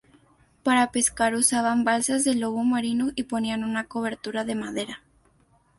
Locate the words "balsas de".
1.83-2.33